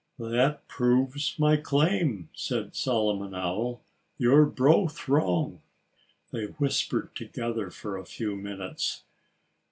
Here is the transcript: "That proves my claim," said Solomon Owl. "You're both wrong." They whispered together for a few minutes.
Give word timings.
"That 0.17 0.67
proves 0.67 1.35
my 1.37 1.57
claim," 1.57 2.29
said 2.33 2.75
Solomon 2.75 3.35
Owl. 3.35 3.81
"You're 4.17 4.47
both 4.47 5.07
wrong." 5.07 5.61
They 6.31 6.45
whispered 6.45 7.13
together 7.15 7.69
for 7.69 7.97
a 7.97 8.05
few 8.07 8.35
minutes. 8.35 9.03